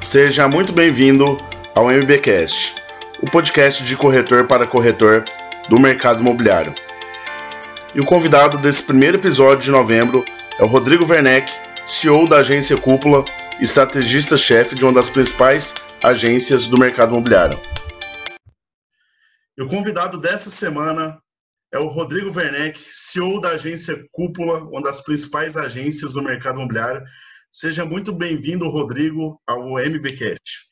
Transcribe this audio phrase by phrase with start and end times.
[0.00, 1.36] Seja muito bem-vindo
[1.74, 2.76] ao MBcast,
[3.20, 5.24] o podcast de corretor para corretor
[5.68, 6.72] do mercado imobiliário.
[7.92, 10.24] E o convidado desse primeiro episódio de novembro
[10.58, 11.50] é o Rodrigo Werneck,
[11.84, 13.24] CEO da agência Cúpula
[13.58, 17.58] e estrategista-chefe de uma das principais agências do mercado imobiliário.
[19.58, 21.18] E o convidado dessa semana
[21.72, 27.02] é o Rodrigo Werneck, CEO da agência Cúpula, uma das principais agências do mercado imobiliário.
[27.50, 30.68] Seja muito bem-vindo, Rodrigo, ao MBcast.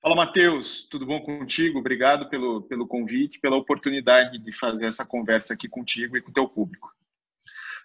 [0.00, 0.88] Fala, Matheus.
[0.90, 1.78] Tudo bom contigo?
[1.78, 6.32] Obrigado pelo, pelo convite, pela oportunidade de fazer essa conversa aqui contigo e com o
[6.32, 6.90] teu público.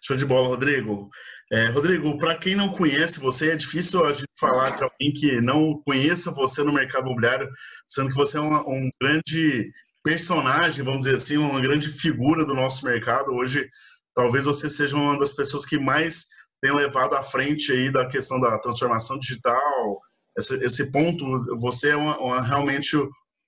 [0.02, 1.10] Show de bola, Rodrigo.
[1.52, 5.42] É, Rodrigo, para quem não conhece você, é difícil a gente falar de alguém que
[5.42, 7.50] não conheça você no mercado imobiliário,
[7.88, 9.72] sendo que você é um grande
[10.04, 13.32] personagem, vamos dizer assim, uma grande figura do nosso mercado.
[13.34, 13.70] Hoje,
[14.14, 16.28] talvez você seja uma das pessoas que mais
[16.64, 20.02] tem levado à frente aí da questão da transformação digital,
[20.38, 21.26] esse, esse ponto,
[21.58, 22.96] você é uma, uma, realmente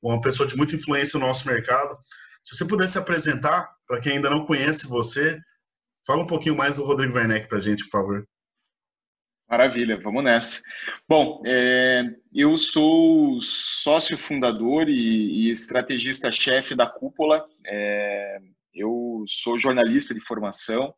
[0.01, 1.97] uma pessoa de muita influência no nosso mercado.
[2.43, 5.39] Se você pudesse apresentar, para quem ainda não conhece você,
[6.05, 8.27] fala um pouquinho mais do Rodrigo Werneck para a gente, por favor.
[9.49, 10.61] Maravilha, vamos nessa.
[11.07, 17.47] Bom, é, eu sou sócio fundador e, e estrategista-chefe da Cúpula.
[17.65, 18.39] É,
[18.73, 20.93] eu sou jornalista de formação,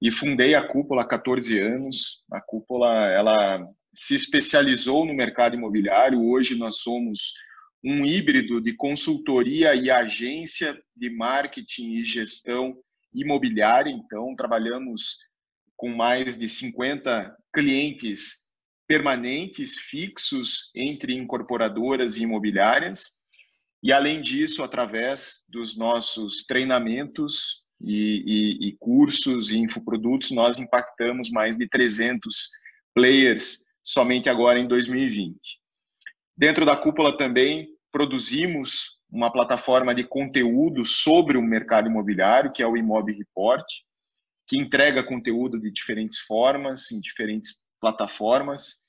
[0.00, 2.22] e fundei a Cúpula há 14 anos.
[2.30, 6.22] A Cúpula ela se especializou no mercado imobiliário.
[6.22, 7.32] Hoje nós somos
[7.82, 12.76] um híbrido de consultoria e agência de marketing e gestão
[13.14, 13.90] imobiliária.
[13.90, 15.16] Então, trabalhamos
[15.76, 18.46] com mais de 50 clientes
[18.86, 23.16] permanentes, fixos, entre incorporadoras e imobiliárias.
[23.82, 31.30] E, além disso, através dos nossos treinamentos e, e, e cursos e infoprodutos, nós impactamos
[31.30, 32.50] mais de 300
[32.94, 35.38] players somente agora em 2020.
[36.36, 42.66] Dentro da cúpula também produzimos uma plataforma de conteúdo sobre o mercado imobiliário, que é
[42.66, 43.64] o Imob Report,
[44.46, 48.80] que entrega conteúdo de diferentes formas, em diferentes plataformas,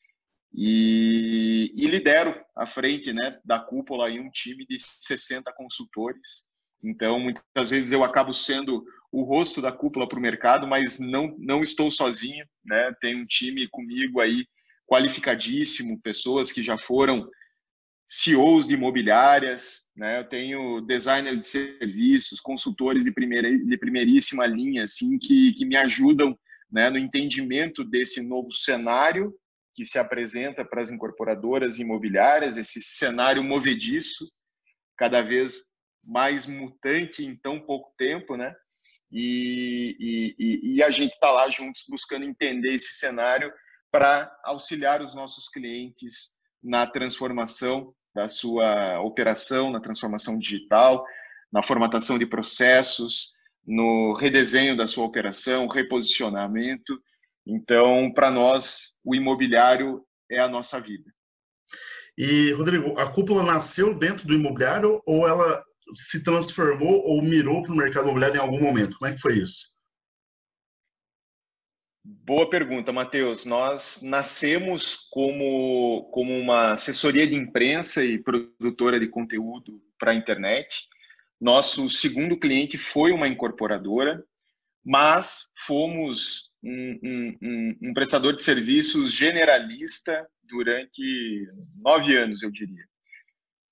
[0.54, 6.48] e, e lidero à frente né, da cúpula aí um time de 60 consultores
[6.84, 11.36] então, muitas vezes eu acabo sendo o rosto da cúpula para o mercado, mas não,
[11.40, 12.94] não estou sozinho, né?
[13.02, 14.46] Tem um time comigo aí
[14.86, 17.30] qualificadíssimo, pessoas que já foram
[18.08, 20.20] CEOs de imobiliárias, né?
[20.20, 25.76] Eu tenho designers de serviços, consultores de, primeira, de primeiríssima linha, assim, que, que me
[25.76, 26.38] ajudam
[26.72, 29.34] né, no entendimento desse novo cenário
[29.74, 34.28] que se apresenta para as incorporadoras imobiliárias, esse cenário movediço,
[34.98, 35.68] cada vez
[36.08, 38.56] mais mutante em tão pouco tempo, né?
[39.12, 39.96] E,
[40.40, 43.52] e, e a gente está lá juntos buscando entender esse cenário
[43.92, 51.06] para auxiliar os nossos clientes na transformação da sua operação, na transformação digital,
[51.52, 53.32] na formatação de processos,
[53.66, 57.00] no redesenho da sua operação, reposicionamento.
[57.46, 61.12] Então, para nós, o imobiliário é a nossa vida.
[62.18, 67.74] E, Rodrigo, a cúpula nasceu dentro do imobiliário ou ela se transformou ou mirou para
[67.74, 68.98] o mercado imobiliário em algum momento?
[68.98, 69.78] Como é que foi isso?
[72.04, 73.46] Boa pergunta, Matheus.
[73.46, 80.88] Nós nascemos como, como uma assessoria de imprensa e produtora de conteúdo para a internet.
[81.40, 84.24] Nosso segundo cliente foi uma incorporadora,
[84.86, 91.52] mas fomos um, um, um, um prestador de serviços generalista durante
[91.84, 92.86] nove anos, eu diria.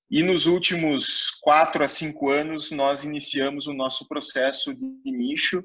[0.10, 5.64] E nos últimos quatro a cinco anos, nós iniciamos o nosso processo de nicho.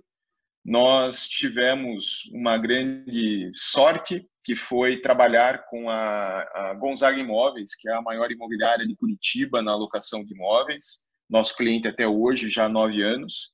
[0.65, 7.95] Nós tivemos uma grande sorte, que foi trabalhar com a, a Gonzaga Imóveis, que é
[7.95, 12.69] a maior imobiliária de Curitiba na alocação de imóveis, nosso cliente até hoje, já há
[12.69, 13.53] nove anos.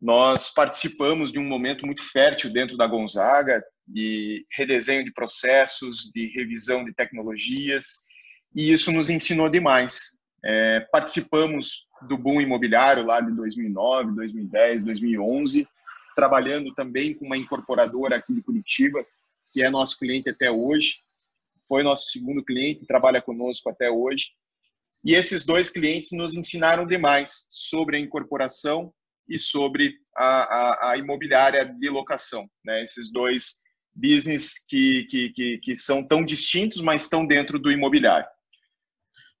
[0.00, 6.26] Nós participamos de um momento muito fértil dentro da Gonzaga, de redesenho de processos, de
[6.34, 8.04] revisão de tecnologias,
[8.54, 10.19] e isso nos ensinou demais.
[10.44, 15.68] É, participamos do boom imobiliário lá de 2009, 2010, 2011,
[16.16, 19.04] trabalhando também com uma incorporadora aqui de Curitiba,
[19.52, 21.00] que é nosso cliente até hoje.
[21.68, 24.32] Foi nosso segundo cliente, trabalha conosco até hoje.
[25.04, 28.92] E esses dois clientes nos ensinaram demais sobre a incorporação
[29.28, 32.48] e sobre a, a, a imobiliária de locação.
[32.64, 32.82] Né?
[32.82, 33.60] Esses dois
[33.94, 38.28] business que, que, que, que são tão distintos, mas estão dentro do imobiliário.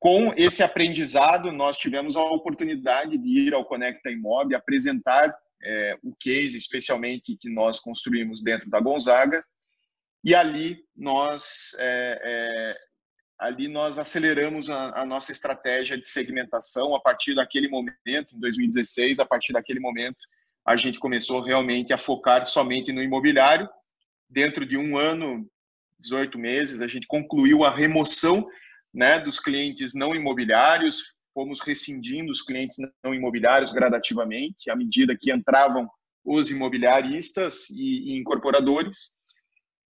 [0.00, 5.30] Com esse aprendizado, nós tivemos a oportunidade de ir ao Conecta Imob, apresentar
[5.62, 9.38] é, o case, especialmente que nós construímos dentro da Gonzaga,
[10.24, 12.76] e ali nós é, é,
[13.38, 19.18] ali nós aceleramos a, a, nossa estratégia de segmentação a partir daquele momento, em 2016,
[19.18, 20.18] a partir daquele momento
[20.64, 23.68] a gente começou realmente a focar somente no imobiliário.
[24.28, 25.46] Dentro de um ano,
[25.98, 28.46] 18 meses, a gente concluiu a remoção
[28.92, 35.32] né, dos clientes não imobiliários, fomos rescindindo os clientes não imobiliários gradativamente, à medida que
[35.32, 35.88] entravam
[36.24, 39.12] os imobiliaristas e, e incorporadores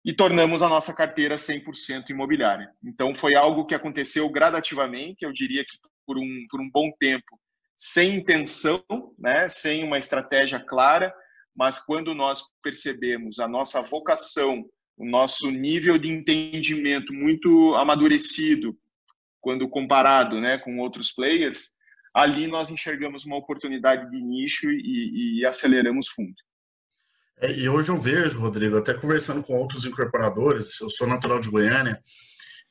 [0.04, 2.70] e tornamos a nossa carteira 100% imobiliária.
[2.82, 5.76] Então, foi algo que aconteceu gradativamente, eu diria que
[6.06, 7.38] por um, por um bom tempo,
[7.76, 8.82] sem intenção,
[9.19, 11.14] né, sem uma estratégia clara,
[11.54, 14.64] mas quando nós percebemos a nossa vocação,
[15.00, 18.76] o nosso nível de entendimento muito amadurecido,
[19.41, 21.70] quando comparado né, com outros players,
[22.14, 26.35] ali nós enxergamos uma oportunidade de nicho e, e aceleramos fundo.
[27.41, 31.49] É, e hoje eu vejo, Rodrigo, até conversando com outros incorporadores, eu sou natural de
[31.49, 31.99] Goiânia,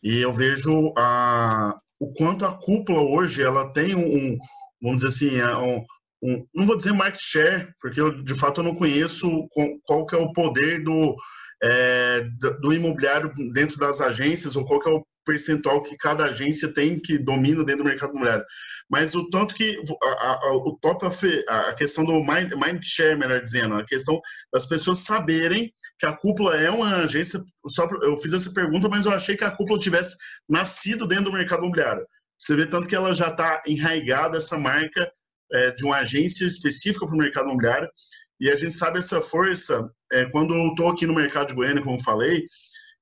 [0.03, 4.37] e eu vejo a, o quanto a cúpula hoje ela tem um,
[4.79, 5.83] vamos dizer assim, é um,
[6.21, 9.49] um, não vou dizer market share, porque eu, de fato eu não conheço
[9.83, 11.15] qual que é o poder do,
[11.61, 12.21] é,
[12.61, 16.99] do imobiliário dentro das agências, ou qual que é o percentual que cada agência tem
[16.99, 18.45] que domina dentro do mercado imobiliário.
[18.89, 23.17] Mas o tanto que a, a, o top of, a questão do mind, mind share,
[23.17, 24.19] melhor dizendo, a questão
[24.51, 27.39] das pessoas saberem que a cúpula é uma agência.
[27.67, 30.15] Só eu fiz essa pergunta, mas eu achei que a cúpula tivesse
[30.47, 32.07] nascido dentro do mercado imobiliário.
[32.39, 35.11] Você vê tanto que ela já está enraigada essa marca
[35.51, 37.89] é, de uma agência específica para o mercado imobiliário.
[38.39, 41.83] E a gente sabe essa força é, quando eu estou aqui no mercado de Goiânia,
[41.83, 42.45] como falei,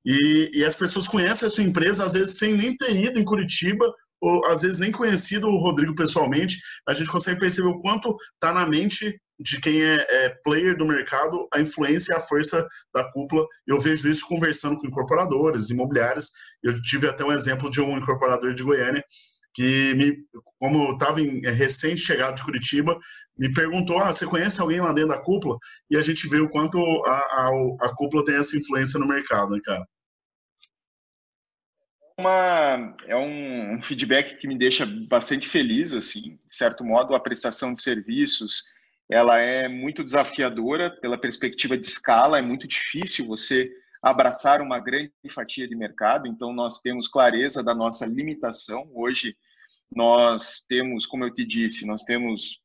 [0.06, 3.25] e, e, as pessoas conhecem a sua empresa, às vezes sem nem ter ido em
[3.25, 6.57] Curitiba, ou às vezes nem conhecido o Rodrigo pessoalmente.
[6.88, 10.86] A gente consegue perceber o quanto está na mente de quem é, é, player do
[10.86, 13.45] mercado a influência e a força da cúpula.
[13.68, 16.31] Eu vejo isso conversando com incorporadores, imobiliários.
[16.63, 19.04] Eu tive até um exemplo de um incorporador de Goiânia
[19.54, 20.18] que me,
[20.59, 22.98] como estava é, recente chegado de Curitiba,
[23.38, 25.57] me perguntou: ah, você conhece alguém lá dentro da cúpula?
[25.89, 27.50] E a gente vê o quanto a, a,
[27.81, 29.88] a cúpula tem essa influência no mercado, né, cara?
[32.19, 37.19] Uma, é um, um feedback que me deixa bastante feliz, assim, de certo modo, a
[37.19, 38.63] prestação de serviços,
[39.09, 43.69] ela é muito desafiadora pela perspectiva de escala, é muito difícil você
[44.01, 48.89] abraçar uma grande fatia de mercado, então nós temos clareza da nossa limitação.
[48.95, 49.36] Hoje
[49.95, 52.60] nós temos, como eu te disse, nós temos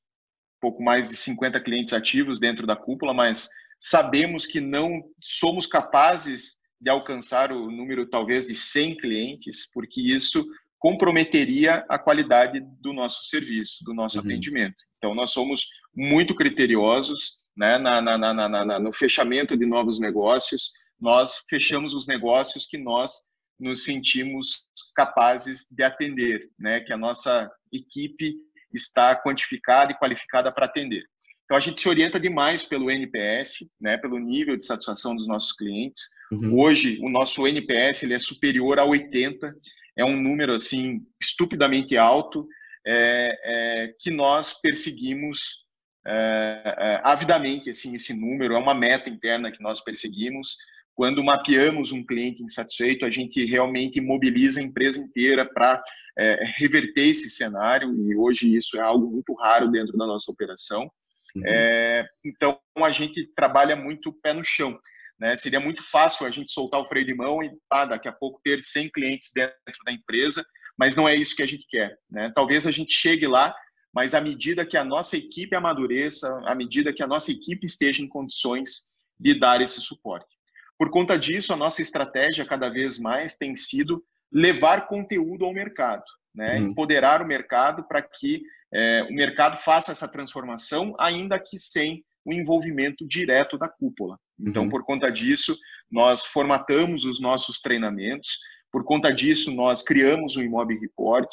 [0.60, 3.48] pouco mais de 50 clientes ativos dentro da cúpula, mas
[3.80, 10.44] sabemos que não somos capazes de alcançar o número talvez de 100 clientes, porque isso
[10.78, 14.24] comprometeria a qualidade do nosso serviço, do nosso uhum.
[14.24, 14.76] atendimento.
[14.96, 21.44] Então, nós somos muito criteriosos né, na, na, na, no fechamento de novos negócios, nós
[21.48, 23.12] fechamos os negócios que nós
[23.58, 26.80] nos sentimos capazes de atender, né?
[26.80, 28.34] que a nossa equipe
[28.72, 31.04] está quantificada e qualificada para atender.
[31.44, 35.52] Então a gente se orienta demais pelo NPS, né, pelo nível de satisfação dos nossos
[35.52, 36.02] clientes.
[36.30, 36.58] Uhum.
[36.58, 39.54] Hoje o nosso NPS ele é superior a 80,
[39.96, 42.48] é um número assim estupidamente alto
[42.86, 45.62] é, é, que nós perseguimos
[46.06, 50.56] é, é avidamente assim esse número é uma meta interna que nós perseguimos
[50.94, 55.82] quando mapeamos um cliente insatisfeito, a gente realmente mobiliza a empresa inteira para
[56.18, 60.90] é, reverter esse cenário, e hoje isso é algo muito raro dentro da nossa operação.
[61.34, 61.42] Uhum.
[61.46, 64.78] É, então, a gente trabalha muito pé no chão.
[65.18, 65.36] Né?
[65.36, 68.40] Seria muito fácil a gente soltar o freio de mão e ah, daqui a pouco
[68.42, 69.54] ter 100 clientes dentro
[69.86, 70.44] da empresa,
[70.76, 71.96] mas não é isso que a gente quer.
[72.10, 72.30] Né?
[72.34, 73.54] Talvez a gente chegue lá,
[73.94, 78.02] mas à medida que a nossa equipe amadureça, à medida que a nossa equipe esteja
[78.02, 80.41] em condições de dar esse suporte.
[80.82, 86.02] Por conta disso, a nossa estratégia cada vez mais tem sido levar conteúdo ao mercado,
[86.34, 86.58] né?
[86.58, 86.70] Uhum.
[86.70, 88.42] empoderar o mercado para que
[88.74, 94.18] é, o mercado faça essa transformação, ainda que sem o envolvimento direto da cúpula.
[94.40, 94.68] Então, uhum.
[94.68, 95.56] por conta disso,
[95.88, 98.40] nós formatamos os nossos treinamentos,
[98.72, 101.30] por conta disso, nós criamos o Imob Report,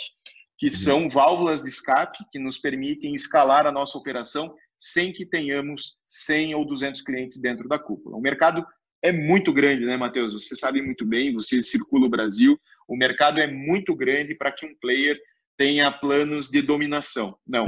[0.60, 0.72] que uhum.
[0.72, 6.54] são válvulas de escape que nos permitem escalar a nossa operação sem que tenhamos 100
[6.54, 8.16] ou 200 clientes dentro da cúpula.
[8.16, 8.64] O mercado
[9.02, 10.34] é muito grande, né, Matheus?
[10.34, 14.66] Você sabe muito bem, você circula o Brasil, o mercado é muito grande para que
[14.66, 15.20] um player
[15.58, 17.38] tenha planos de dominação.
[17.46, 17.66] Não.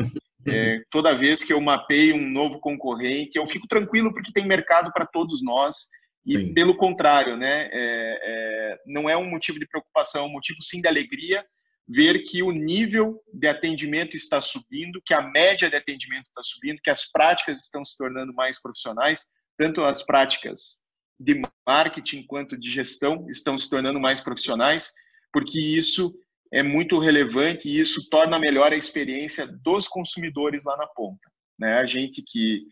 [0.47, 4.91] É, toda vez que eu mapeio um novo concorrente, eu fico tranquilo porque tem mercado
[4.91, 5.87] para todos nós.
[6.25, 6.53] E sim.
[6.53, 10.81] pelo contrário, né, é, é, não é um motivo de preocupação, é um motivo sim
[10.81, 11.45] de alegria
[11.87, 16.79] ver que o nível de atendimento está subindo, que a média de atendimento está subindo,
[16.81, 19.25] que as práticas estão se tornando mais profissionais,
[19.57, 20.77] tanto as práticas
[21.21, 24.91] de marketing quanto de gestão estão se tornando mais profissionais,
[25.31, 26.13] porque isso
[26.51, 31.31] é muito relevante e isso torna melhor a experiência dos consumidores lá na ponta.
[31.57, 31.73] Né?
[31.73, 32.65] A gente que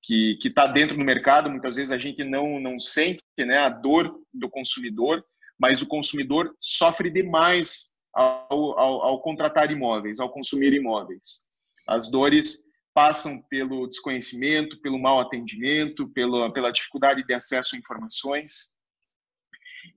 [0.00, 4.18] que está dentro do mercado, muitas vezes a gente não, não sente né, a dor
[4.32, 5.22] do consumidor,
[5.58, 11.42] mas o consumidor sofre demais ao, ao, ao contratar imóveis, ao consumir imóveis.
[11.86, 12.64] As dores
[12.94, 18.70] passam pelo desconhecimento, pelo mau atendimento, pela, pela dificuldade de acesso a informações.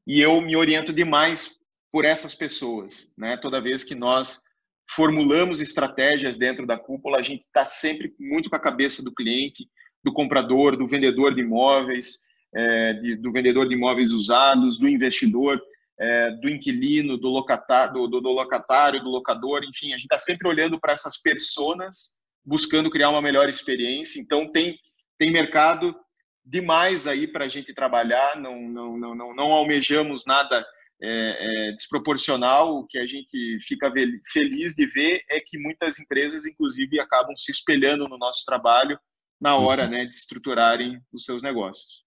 [0.06, 1.60] E eu me oriento demais
[1.92, 3.38] por essas pessoas, né?
[3.38, 4.42] Toda vez que nós
[4.90, 9.68] formulamos estratégias dentro da cúpula, a gente está sempre muito com a cabeça do cliente,
[10.04, 12.20] do comprador, do vendedor de imóveis,
[12.54, 15.62] é, de, do vendedor de imóveis usados, do investidor,
[16.00, 20.18] é, do inquilino, do locatário, do, do, do, locatário, do locador, enfim, a gente está
[20.18, 22.14] sempre olhando para essas pessoas
[22.46, 24.20] buscando criar uma melhor experiência.
[24.20, 24.78] Então, tem,
[25.18, 25.96] tem mercado
[26.44, 30.66] demais aí para a gente trabalhar, não, não, não, não, não almejamos nada
[31.02, 32.78] é, é, desproporcional.
[32.78, 33.92] O que a gente fica
[34.32, 39.00] feliz de ver é que muitas empresas, inclusive, acabam se espelhando no nosso trabalho
[39.40, 39.90] na hora uhum.
[39.90, 42.04] né, de estruturarem os seus negócios.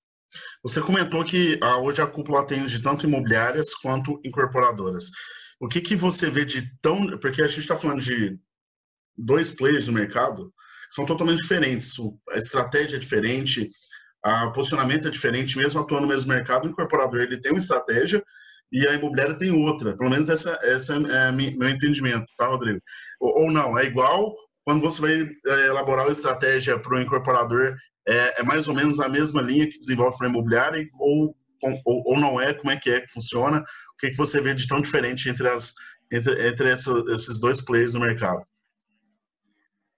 [0.62, 5.11] Você comentou que ah, hoje a cúpula atende tanto imobiliárias quanto incorporadoras.
[5.61, 7.19] O que, que você vê de tão.
[7.19, 8.38] Porque a gente está falando de
[9.16, 10.52] dois players no mercado
[10.90, 11.94] são totalmente diferentes.
[12.30, 13.68] A estratégia é diferente,
[14.25, 18.23] o posicionamento é diferente, mesmo atuando no mesmo mercado, o incorporador ele tem uma estratégia
[18.73, 19.97] e a imobiliária tem outra.
[19.97, 22.80] Pelo menos essa, essa é meu entendimento, tá, Rodrigo?
[23.21, 25.12] Ou, ou não, é igual quando você vai
[25.47, 27.76] é, elaborar uma estratégia para o incorporador,
[28.09, 32.02] é, é, mais ou menos a mesma linha que desenvolve para a imobiliária ou, ou,
[32.06, 32.54] ou, não é?
[32.54, 33.61] Como é que é que funciona?
[33.61, 35.75] O que, que você vê de tão diferente entre, as,
[36.11, 38.42] entre, entre essa, esses dois players no mercado?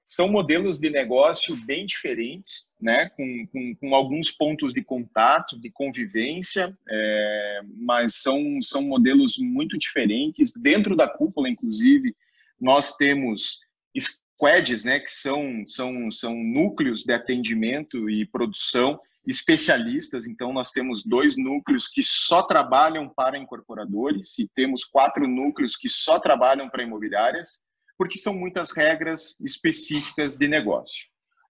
[0.06, 5.68] São modelos de negócio bem diferentes, né, com, com, com alguns pontos de contato, de
[5.68, 10.52] convivência, é, mas são, são modelos muito diferentes.
[10.52, 12.14] Dentro da cúpula, inclusive,
[12.60, 13.58] nós temos
[13.98, 20.28] squads, né, que são, são, são núcleos de atendimento e produção especialistas.
[20.28, 25.88] Então, nós temos dois núcleos que só trabalham para incorporadores e temos quatro núcleos que
[25.88, 27.65] só trabalham para imobiliárias
[27.98, 31.06] porque são muitas regras específicas de negócio.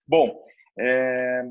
[0.07, 0.43] Bom,
[0.79, 1.43] é,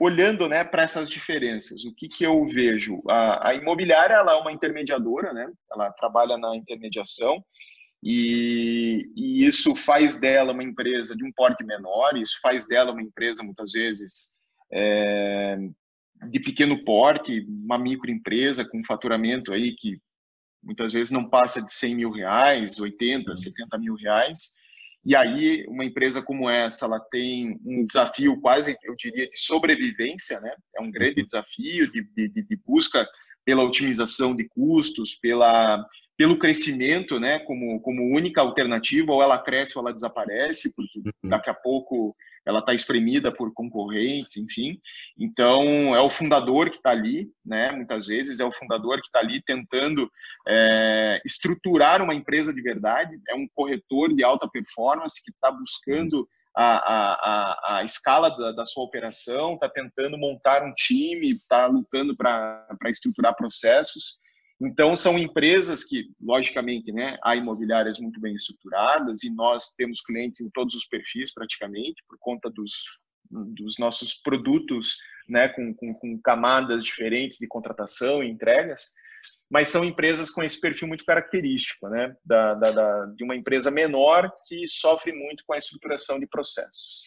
[0.00, 3.02] olhando né, para essas diferenças, o que, que eu vejo?
[3.08, 5.50] A, a, imobiliária ela é uma intermediadora, né?
[5.72, 7.42] ela trabalha na intermediação,
[8.02, 13.02] e, e, isso faz dela uma empresa de um porte menor, isso faz dela uma
[13.02, 14.32] empresa, muitas vezes,
[14.70, 15.56] é,
[16.28, 19.98] de pequeno porte, uma microempresa com faturamento aí que
[20.66, 24.56] muitas vezes não passa de 100 mil reais, 80, 70 mil reais.
[25.04, 30.40] E aí, uma empresa como essa, ela tem um desafio quase, eu diria, de sobrevivência,
[30.40, 30.52] né?
[30.76, 31.24] É um grande uhum.
[31.24, 33.06] desafio de, de, de busca
[33.44, 37.38] pela otimização de custos, pela, pelo crescimento, né?
[37.38, 41.30] Como, como única alternativa, ou ela cresce ou ela desaparece, porque uhum.
[41.30, 44.80] daqui a pouco ela está espremida por concorrentes, enfim.
[45.18, 47.72] Então, é o fundador que está ali, né?
[47.72, 50.08] Muitas vezes é o fundador que está ali tentando
[50.46, 53.18] é, estruturar uma empresa de verdade.
[53.28, 58.64] É um corretor de alta performance que está buscando a, a, a, escala da, da
[58.64, 64.18] sua operação, está tentando montar um time, está lutando para estruturar processos.
[64.60, 70.40] Então, são empresas que, logicamente, né, há imobiliárias muito bem estruturadas e nós temos clientes
[70.40, 72.72] em todos os perfis, praticamente, por conta dos,
[73.30, 74.96] dos nossos produtos
[75.28, 78.92] né, com, com, com camadas diferentes de contratação e entregas,
[79.50, 83.70] mas são empresas com esse perfil muito característico, né, da, da, da, de uma empresa
[83.70, 87.02] menor que sofre muito com a estruturação de processos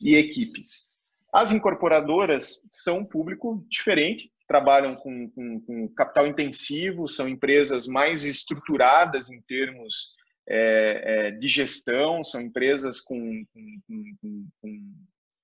[0.00, 0.87] e equipes.
[1.32, 8.24] As incorporadoras são um público diferente, trabalham com, com, com capital intensivo, são empresas mais
[8.24, 10.14] estruturadas em termos
[10.48, 14.94] é, é, de gestão, são empresas com, com,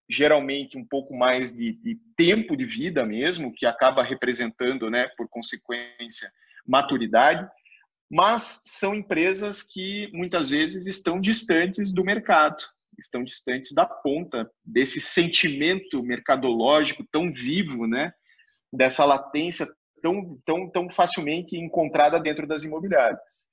[0.08, 5.28] geralmente um pouco mais de, de, tempo de vida mesmo, que acaba representando, né, por
[5.28, 6.32] consequência,
[6.66, 7.46] maturidade,
[8.10, 12.64] mas são empresas que muitas vezes estão distantes do mercado,
[12.98, 18.12] estão distantes da ponta desse sentimento mercadológico tão vivo, né,
[18.72, 19.66] dessa latência
[20.02, 23.48] tão, tão, tão facilmente encontrada dentro das imobiliárias.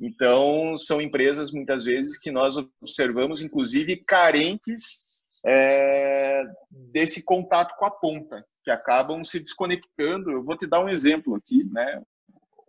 [0.00, 5.04] Então, são empresas, muitas vezes, que nós observamos, inclusive, carentes
[5.44, 10.30] é, desse contato com a ponta, que acabam se desconectando.
[10.30, 11.64] Eu vou te dar um exemplo aqui.
[11.64, 12.00] Né?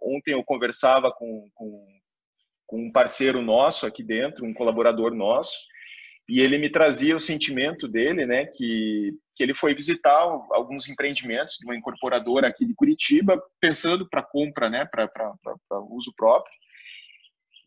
[0.02, 1.88] Ontem eu conversava com, com,
[2.66, 5.56] com um parceiro nosso aqui dentro, um colaborador nosso,
[6.30, 10.22] e ele me trazia o sentimento dele, né, que, que ele foi visitar
[10.52, 15.34] alguns empreendimentos de uma incorporadora aqui de Curitiba, pensando para compra, né, para
[15.90, 16.54] uso próprio.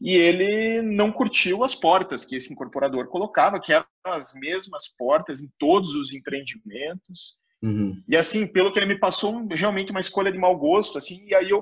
[0.00, 5.40] E ele não curtiu as portas que esse incorporador colocava, que eram as mesmas portas
[5.40, 7.36] em todos os empreendimentos.
[7.62, 8.02] Uhum.
[8.08, 11.34] E assim, pelo que ele me passou, realmente uma escolha de mau gosto, assim, e
[11.34, 11.60] aí eu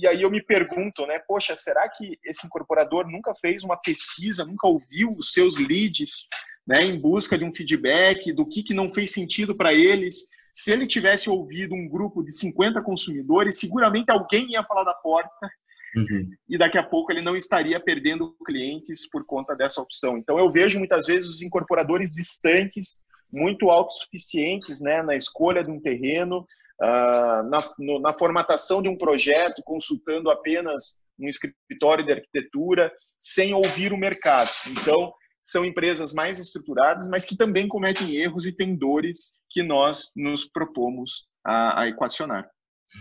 [0.00, 4.44] e aí eu me pergunto, né, poxa, será que esse incorporador nunca fez uma pesquisa,
[4.44, 6.28] nunca ouviu os seus leads,
[6.66, 10.24] né, em busca de um feedback do que que não fez sentido para eles?
[10.52, 15.48] Se ele tivesse ouvido um grupo de 50 consumidores, seguramente alguém ia falar da porta
[15.96, 16.30] Uhum.
[16.46, 20.18] E daqui a pouco ele não estaria perdendo clientes por conta dessa opção.
[20.18, 23.00] Então eu vejo muitas vezes os incorporadores distantes
[23.32, 26.46] muito autossuficientes né, na escolha de um terreno,
[26.82, 33.54] uh, na, no, na formatação de um projeto, consultando apenas um escritório de arquitetura, sem
[33.54, 34.50] ouvir o mercado.
[34.66, 40.10] Então, são empresas mais estruturadas, mas que também cometem erros e têm dores que nós
[40.16, 42.48] nos propomos a, a equacionar.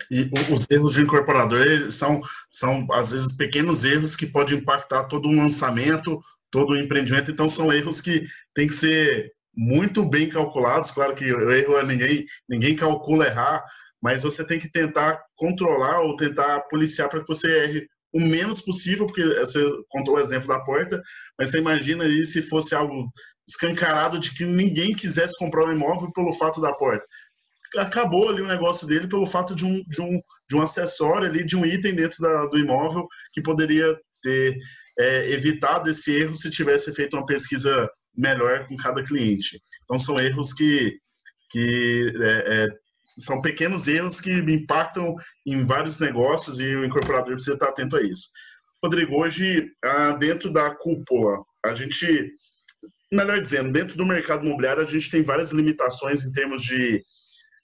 [0.09, 5.29] E os erros de incorporador são, são, às vezes, pequenos erros que podem impactar todo
[5.29, 6.19] um lançamento,
[6.51, 7.31] todo o um empreendimento.
[7.31, 10.91] Então, são erros que têm que ser muito bem calculados.
[10.91, 13.63] Claro que erro ninguém, ninguém calcula errar,
[14.01, 18.61] mas você tem que tentar controlar ou tentar policiar para que você erre o menos
[18.61, 21.01] possível, porque você contou o exemplo da porta,
[21.37, 23.11] mas você imagina aí se fosse algo
[23.47, 27.05] escancarado de que ninguém quisesse comprar um imóvel pelo fato da porta.
[27.77, 31.43] Acabou ali o negócio dele pelo fato de um, de um, de um acessório ali,
[31.43, 34.57] de um item dentro da, do imóvel que poderia ter
[34.97, 39.61] é, evitado esse erro se tivesse feito uma pesquisa melhor com cada cliente.
[39.83, 40.97] Então, são erros que,
[41.49, 42.67] que é, é,
[43.17, 48.01] são pequenos erros que impactam em vários negócios e o incorporador precisa estar atento a
[48.01, 48.29] isso.
[48.83, 52.31] Rodrigo, hoje, ah, dentro da cúpula, a gente,
[53.11, 57.03] melhor dizendo, dentro do mercado imobiliário, a gente tem várias limitações em termos de,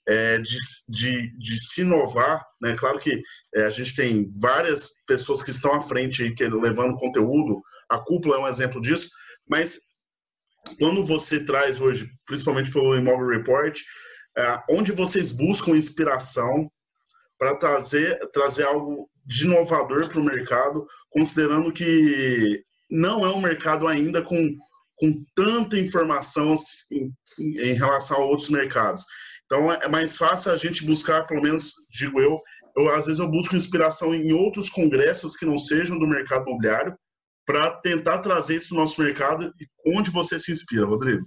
[0.08, 0.56] é, de,
[0.88, 2.44] de, de, se inovar.
[2.60, 2.74] Né?
[2.76, 3.22] Claro que
[3.54, 8.36] é, a gente tem várias pessoas que estão à frente, que, levando conteúdo, a cúpula
[8.36, 9.10] é um exemplo disso,
[9.48, 9.78] mas
[10.78, 13.78] quando você traz hoje, principalmente pelo Imóvel Report,
[14.36, 16.70] é, onde vocês buscam inspiração
[17.38, 23.86] para trazer, trazer algo de inovador para o mercado, considerando que não é um mercado
[23.86, 24.56] ainda com,
[24.96, 29.04] com tanta informação assim, em relação a outros mercados.
[29.44, 32.40] Então é mais fácil a gente buscar, pelo menos digo eu,
[32.76, 36.96] eu às vezes eu busco inspiração em outros congressos que não sejam do mercado imobiliário,
[37.44, 41.26] para tentar trazer isso para o nosso mercado e onde você se inspira, Rodrigo?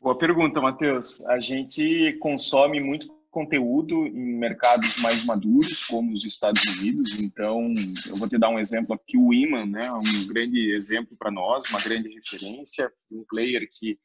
[0.00, 1.24] Boa pergunta, Matheus.
[1.26, 7.18] A gente consome muito conteúdo em mercados mais maduros, como os Estados Unidos.
[7.18, 7.72] Então,
[8.08, 9.16] eu vou te dar um exemplo aqui.
[9.16, 13.98] O Iman, né, um grande exemplo para nós, uma grande referência, um player que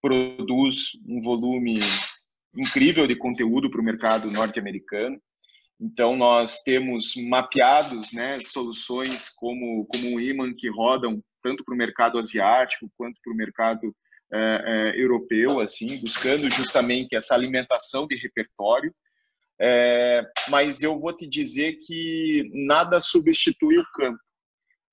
[0.00, 1.78] produz um volume
[2.56, 5.20] incrível de conteúdo para o mercado norte-americano.
[5.80, 11.78] Então, nós temos mapeados né, soluções como, como o Iman que rodam tanto para o
[11.78, 13.96] mercado asiático quanto para o mercado
[14.32, 14.38] é,
[14.96, 18.94] é, europeu, assim, buscando justamente essa alimentação de repertório.
[19.58, 24.20] É, mas eu vou te dizer que nada substitui o campo,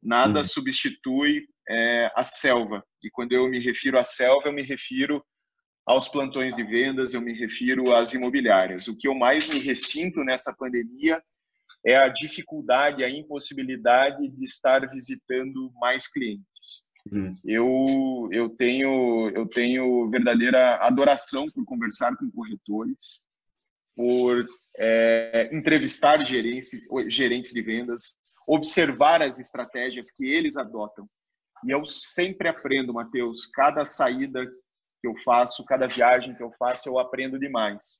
[0.02, 0.44] nada uhum.
[0.44, 1.46] substitui
[2.16, 2.82] a selva.
[3.04, 5.22] E quando eu me refiro à selva, eu me refiro
[5.88, 8.90] aos plantões de vendas, eu me refiro às imobiliárias.
[8.90, 11.24] O que eu mais me ressinto nessa pandemia
[11.86, 16.86] é a dificuldade, a impossibilidade de estar visitando mais clientes.
[17.10, 17.38] Uhum.
[17.46, 23.24] Eu, eu, tenho, eu tenho verdadeira adoração por conversar com corretores,
[23.96, 24.46] por
[24.78, 26.72] é, entrevistar gerentes,
[27.08, 31.08] gerentes de vendas, observar as estratégias que eles adotam.
[31.66, 34.46] E eu sempre aprendo, Matheus, cada saída
[35.08, 38.00] eu faço, cada viagem que eu faço, eu aprendo demais.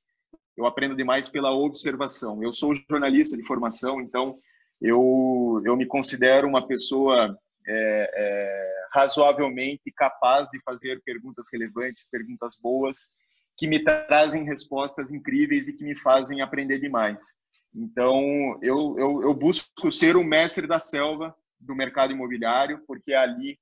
[0.56, 2.42] Eu aprendo demais pela observação.
[2.42, 4.38] Eu sou jornalista de formação, então
[4.80, 12.56] eu, eu me considero uma pessoa é, é, razoavelmente capaz de fazer perguntas relevantes, perguntas
[12.60, 13.10] boas,
[13.56, 17.34] que me trazem respostas incríveis e que me fazem aprender demais.
[17.74, 23.16] Então, eu, eu, eu busco ser o mestre da selva do mercado imobiliário, porque é
[23.16, 23.58] ali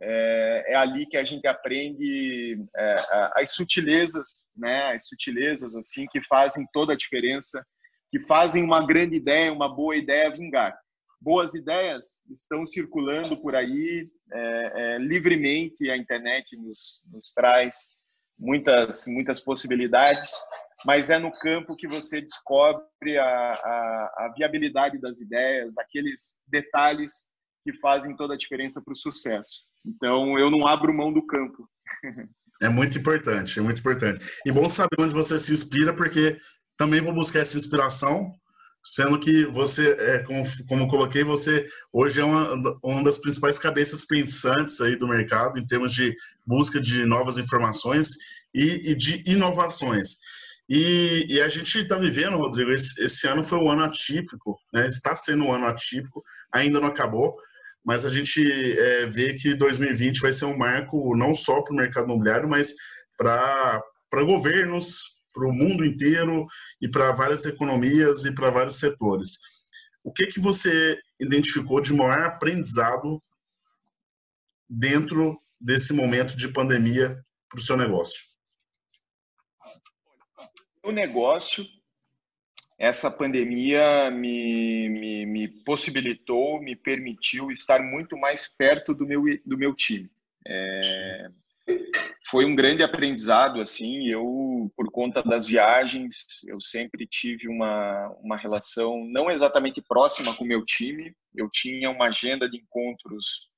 [0.00, 2.96] é, é ali que a gente aprende é,
[3.36, 4.92] as sutilezas, né?
[4.92, 7.64] As sutilezas assim que fazem toda a diferença,
[8.10, 10.78] que fazem uma grande ideia, uma boa ideia vingar.
[11.20, 15.90] Boas ideias estão circulando por aí é, é, livremente.
[15.90, 17.92] A internet nos, nos traz
[18.38, 20.30] muitas muitas possibilidades,
[20.84, 27.28] mas é no campo que você descobre a, a, a viabilidade das ideias, aqueles detalhes
[27.64, 29.64] que fazem toda a diferença para o sucesso.
[29.86, 31.68] Então, eu não abro mão do campo.
[32.60, 34.24] É muito importante, é muito importante.
[34.44, 36.38] E bom saber onde você se inspira, porque
[36.76, 38.32] também vou buscar essa inspiração,
[38.82, 44.06] sendo que você, é, como, como coloquei, você hoje é uma, uma das principais cabeças
[44.06, 48.10] pensantes aí do mercado em termos de busca de novas informações
[48.54, 50.16] e, e de inovações.
[50.68, 54.86] E, e, a gente está vivendo, Rodrigo, esse, esse, ano foi um ano atípico, né?
[54.88, 57.36] está sendo um ano atípico, ainda não acabou,
[57.86, 61.76] mas a gente é, vê que 2020 vai ser um marco não só para o
[61.76, 62.74] mercado imobiliário, mas
[63.16, 63.80] para
[64.12, 66.46] governos, para o mundo inteiro
[66.82, 69.38] e para várias economias e para vários setores.
[70.02, 73.22] O que, que você identificou de maior aprendizado
[74.68, 77.16] dentro desse momento de pandemia
[77.48, 78.20] para o seu negócio?
[80.82, 81.64] O negócio
[82.78, 89.56] essa pandemia me, me, me, possibilitou, me permitiu estar muito mais perto do meu, do
[89.56, 90.10] meu time.
[90.46, 91.30] É,
[92.28, 98.36] foi um grande aprendizado, assim, eu, por conta das viagens, eu sempre tive uma, uma
[98.36, 103.48] relação não exatamente próxima com o meu time, eu tinha uma agenda de encontros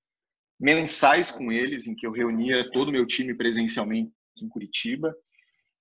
[0.61, 5.15] mensais com eles, em que eu reunia todo o meu time presencialmente em Curitiba,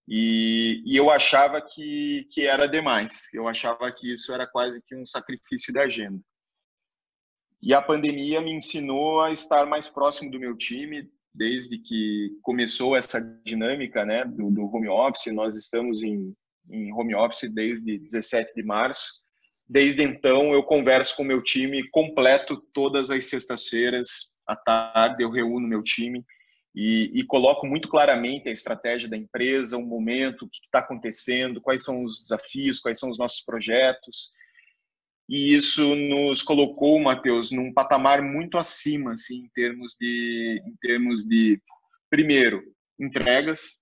[0.08, 3.28] e, e, eu achava que, que era demais.
[3.34, 6.20] Eu achava que isso era quase que um sacrifício da agenda.
[7.62, 12.96] E a pandemia me ensinou a estar mais próximo do meu time, desde que começou
[12.96, 15.34] essa dinâmica né, do, do home office.
[15.34, 16.34] Nós estamos em,
[16.70, 19.12] em home office desde 17 de março.
[19.68, 25.22] Desde então, eu converso com meu time completo todas as sextas-feiras à tarde.
[25.22, 26.24] Eu reúno meu time
[26.80, 31.60] e, e coloco muito claramente a estratégia da empresa, o momento, o que está acontecendo,
[31.60, 34.32] quais são os desafios, quais são os nossos projetos.
[35.28, 41.24] E isso nos colocou, Matheus, num patamar muito acima, assim, em termos de, em termos
[41.24, 41.60] de,
[42.12, 42.62] primeiro,
[43.00, 43.82] entregas.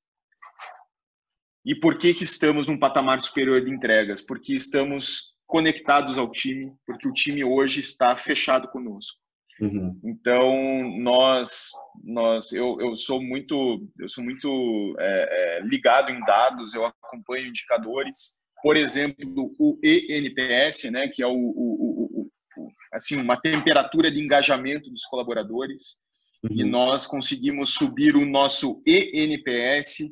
[1.66, 4.22] E por que que estamos num patamar superior de entregas?
[4.22, 9.25] Porque estamos conectados ao time, porque o time hoje está fechado conosco.
[9.60, 10.00] Uhum.
[10.04, 10.54] Então
[11.00, 11.70] nós,
[12.04, 16.74] nós, eu, eu sou muito, eu sou muito é, é, ligado em dados.
[16.74, 23.40] Eu acompanho indicadores, por exemplo, o ENPS, né, que é o, o, o, assim uma
[23.40, 25.98] temperatura de engajamento dos colaboradores.
[26.44, 26.60] Uhum.
[26.60, 30.10] E nós conseguimos subir o nosso ENPS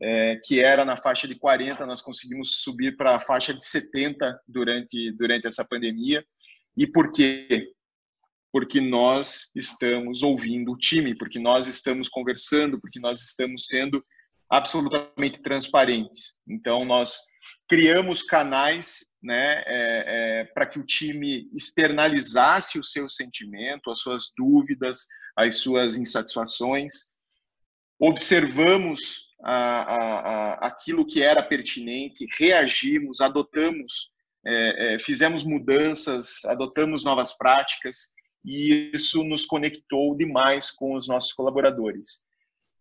[0.00, 4.40] é, que era na faixa de 40, nós conseguimos subir para a faixa de 70
[4.46, 6.24] durante, durante essa pandemia.
[6.76, 7.72] E por quê?
[8.56, 14.00] Porque nós estamos ouvindo o time, porque nós estamos conversando, porque nós estamos sendo
[14.48, 16.38] absolutamente transparentes.
[16.48, 17.18] Então, nós
[17.68, 20.04] criamos canais né, é,
[20.38, 25.00] é, para que o time externalizasse o seu sentimento, as suas dúvidas,
[25.36, 27.10] as suas insatisfações.
[28.00, 34.10] Observamos a, a, a, aquilo que era pertinente, reagimos, adotamos,
[34.46, 38.15] é, é fizemos mudanças, adotamos novas práticas
[38.46, 42.24] e isso nos conectou demais com os nossos colaboradores.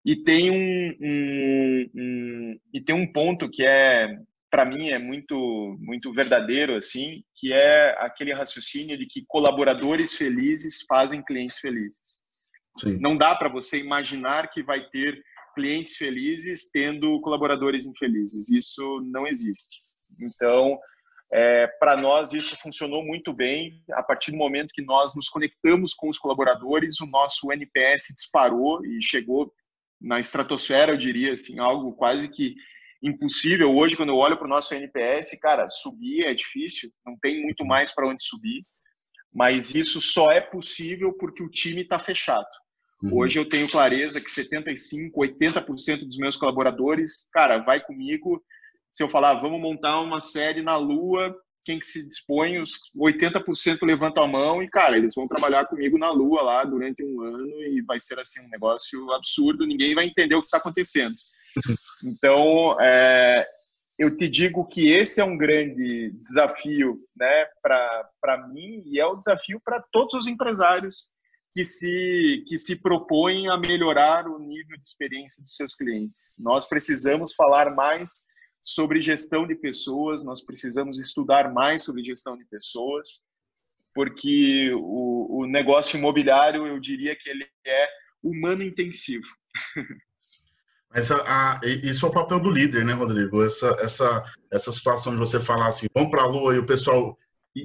[0.06, 4.08] E tem um, um, um e tem um ponto que é
[4.52, 10.84] para mim é muito muito verdadeiro assim, que é aquele raciocínio de que colaboradores felizes
[10.88, 12.22] fazem clientes felizes.
[12.80, 13.00] Sim.
[13.02, 15.20] Não dá para você imaginar que vai ter
[15.56, 18.50] clientes felizes tendo colaboradores infelizes.
[18.52, 19.82] Isso não existe.
[20.20, 20.78] Então,
[21.32, 23.84] é, Para nós, isso funcionou muito bem.
[23.94, 28.86] A partir do momento que nós nos conectamos com os colaboradores, o nosso NPS disparou
[28.86, 29.52] e chegou
[30.00, 32.56] na estratosfera, eu diria assim, algo quase que
[33.02, 33.74] impossível.
[33.74, 37.66] Hoje, quando eu olho para o nosso NPS, cara, subir é difícil, não tem muito
[37.66, 38.66] mais para onde subir,
[39.34, 42.48] mas isso só é possível porque o time está fechado.
[43.04, 43.18] Uhum.
[43.18, 48.42] Hoje eu tenho clareza que 75%, 80% dos meus colaboradores, cara, vai comigo
[48.96, 53.80] se eu falar, vamos montar uma série na Lua, quem que se dispõe, os 80%
[53.82, 57.62] levantam a mão e, cara, eles vão trabalhar comigo na Lua lá durante um ano
[57.64, 61.14] e vai ser, assim, um negócio absurdo, ninguém vai entender o que está acontecendo.
[62.06, 63.46] Então, é,
[63.98, 69.14] eu te digo que esse é um grande desafio né, para mim e é o
[69.14, 71.08] um desafio para todos os empresários
[71.54, 76.36] que se, que se propõem a melhorar o nível de experiência dos seus clientes.
[76.38, 78.24] Nós precisamos falar mais
[78.66, 83.22] sobre gestão de pessoas, nós precisamos estudar mais sobre gestão de pessoas,
[83.94, 87.88] porque o, o negócio imobiliário, eu diria que ele é
[88.24, 89.28] humano intensivo.
[90.90, 91.18] Mas a,
[91.60, 93.44] a, isso é o papel do líder, né, Rodrigo?
[93.44, 97.16] Essa, essa, essa situação de você falar assim, vamos para a Lua e o pessoal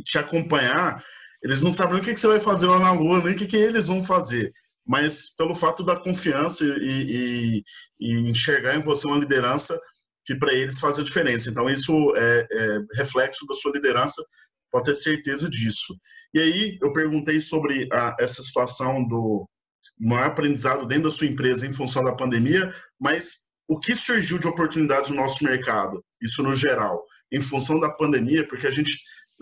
[0.04, 1.02] te acompanhar,
[1.42, 3.46] eles não sabem o que, que você vai fazer lá na Lua, nem o que,
[3.46, 4.52] que eles vão fazer.
[4.86, 7.64] mas pelo fato da confiança e, e,
[7.98, 9.80] e enxergar em você uma liderança
[10.30, 11.50] que para eles faz a diferença.
[11.50, 14.24] Então, isso é, é, reflexo da sua liderança,
[14.70, 15.98] pode ter certeza disso.
[16.32, 19.44] E aí, eu perguntei sobre a, essa situação do
[19.98, 24.46] maior aprendizado dentro da sua empresa em função da pandemia, mas o que surgiu de
[24.46, 28.96] oportunidades no nosso mercado, isso no geral, em função da pandemia, porque a gente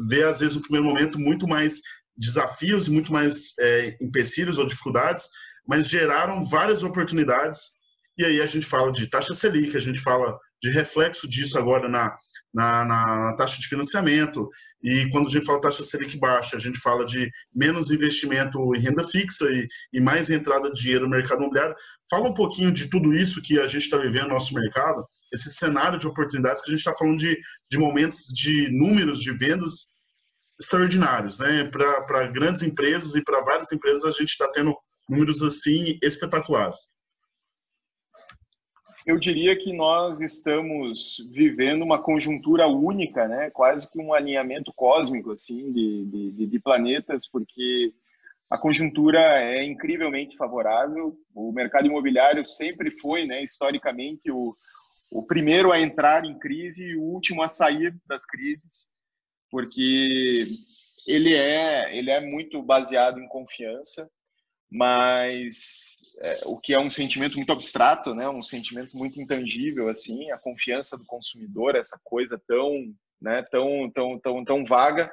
[0.09, 1.83] vê, às vezes, no primeiro momento, muito mais
[2.16, 5.29] desafios e muito mais é, empecilhos ou dificuldades,
[5.66, 7.77] mas geraram várias oportunidades.
[8.16, 11.88] E aí a gente fala de taxa Selic, a gente fala de reflexo disso agora
[11.88, 12.16] na,
[12.53, 14.49] na, na, taxa de financiamento.
[14.83, 18.81] E quando a gente fala taxa Selic baixa, a gente fala de menos investimento em
[18.81, 21.77] renda fixa e, e mais entrada de dinheiro no mercado imobiliário.
[22.11, 25.51] Fala um pouquinho de tudo isso que a gente está vivendo no nosso mercado, esse
[25.51, 27.38] cenário de oportunidades que a gente está falando de,
[27.71, 29.99] de momentos de números de vendas
[30.61, 31.64] extraordinários, né?
[31.71, 34.77] Para grandes empresas e para várias empresas a gente está tendo
[35.09, 36.90] números assim espetaculares.
[39.09, 43.51] Eu diria que nós estamos vivendo uma conjuntura única, né?
[43.51, 47.92] Quase que um alinhamento cósmico assim de, de, de planetas, porque
[48.51, 51.18] a conjuntura é incrivelmente favorável.
[51.35, 54.55] O mercado imobiliário sempre foi, né, historicamente, o,
[55.11, 58.90] o primeiro a entrar em crise e o último a sair das crises
[59.51, 60.44] porque
[61.07, 64.11] ele é, ele é muito baseado em confiança,
[64.70, 68.28] mas é, o que é um sentimento muito abstrato, né?
[68.28, 73.42] Um sentimento muito intangível, assim, a confiança do consumidor, essa coisa tão, né?
[73.42, 75.11] Tão, tão, tão, tão vaga.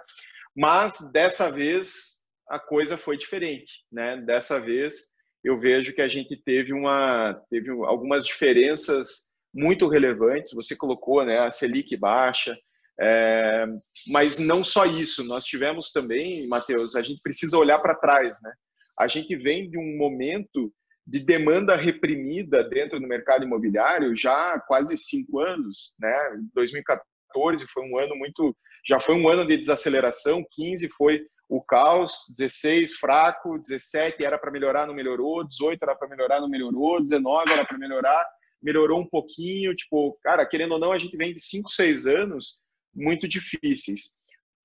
[0.56, 4.18] Mas dessa vez a coisa foi diferente, né?
[4.18, 5.14] Dessa vez
[5.44, 10.52] eu vejo que a gente teve uma, teve algumas diferenças muito relevantes.
[10.54, 11.40] Você colocou, né?
[11.40, 12.58] A Selic baixa,
[13.00, 13.66] é,
[14.08, 18.54] mas não só isso, nós tivemos também, Matheus, a gente precisa olhar para trás, né?
[18.98, 20.72] A gente vem de um momento
[21.06, 26.14] de demanda reprimida dentro do mercado imobiliário já há quase cinco anos, né?
[26.54, 28.56] 2014 foi um ano muito,
[28.86, 34.52] já foi um ano de desaceleração, 15 foi o caos, 16 fraco, 17 era para
[34.52, 38.28] melhorar, não melhorou, 18 era para melhorar, não melhorou, 19 era para melhorar,
[38.62, 42.58] melhorou um pouquinho, tipo, cara, querendo ou não, a gente vem de 5, 6 anos
[42.94, 44.16] muito difíceis.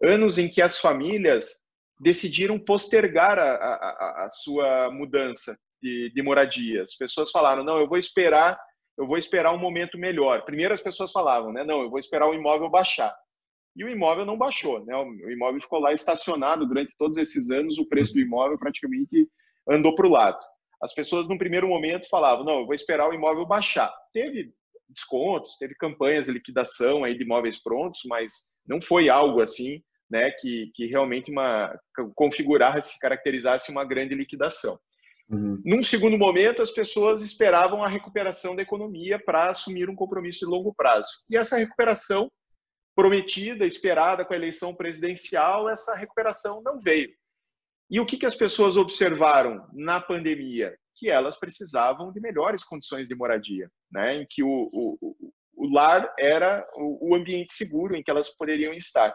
[0.03, 1.61] Anos em que as famílias
[2.01, 6.83] decidiram postergar a, a, a sua mudança de, de moradia.
[6.83, 8.59] As pessoas falaram: não, eu vou esperar,
[8.99, 10.45] eu vou esperar um momento melhor.
[10.45, 11.63] Primeiro as pessoas falavam, né?
[11.63, 13.15] Não, eu vou esperar o imóvel baixar.
[13.77, 14.97] E o imóvel não baixou, né?
[14.97, 17.79] O imóvel ficou lá estacionado durante todos esses anos.
[17.79, 19.29] O preço do imóvel praticamente
[19.69, 20.39] andou para o lado.
[20.83, 23.93] As pessoas, no primeiro momento, falavam: não, eu vou esperar o imóvel baixar.
[24.13, 24.53] Teve
[24.89, 29.81] descontos, teve campanhas de liquidação aí de imóveis prontos, mas não foi algo assim,
[30.11, 31.79] né, que, que realmente uma
[32.15, 34.79] configurasse, caracterizasse uma grande liquidação.
[35.29, 35.63] Uhum.
[35.65, 40.47] Num segundo momento, as pessoas esperavam a recuperação da economia para assumir um compromisso de
[40.47, 41.09] longo prazo.
[41.29, 42.31] E essa recuperação
[42.97, 47.11] prometida, esperada com a eleição presidencial, essa recuperação não veio.
[47.89, 50.75] E o que, que as pessoas observaram na pandemia?
[51.01, 54.17] que elas precisavam de melhores condições de moradia, né?
[54.17, 58.75] em que o, o, o lar era o, o ambiente seguro em que elas poderiam
[58.75, 59.15] estar.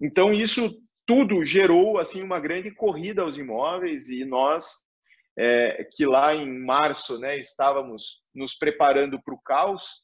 [0.00, 4.82] Então, isso tudo gerou assim uma grande corrida aos imóveis e nós
[5.38, 10.02] é, que lá em março né, estávamos nos preparando para o caos,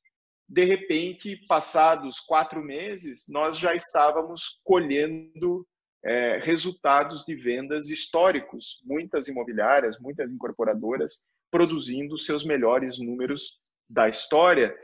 [0.48, 5.66] de repente, passados quatro meses, nós já estávamos colhendo
[6.05, 14.74] é, resultados de vendas históricos, muitas imobiliárias, muitas incorporadoras produzindo seus melhores números da história.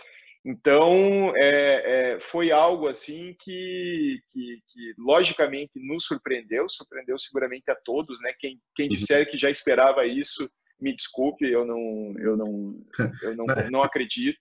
[0.49, 7.75] Então, é, é, foi algo assim que, que, que, logicamente, nos surpreendeu, surpreendeu seguramente a
[7.75, 8.33] todos, né?
[8.39, 8.95] Quem, quem uhum.
[8.95, 12.81] disser que já esperava isso, me desculpe, eu não, eu não,
[13.23, 14.39] eu não, não acredito.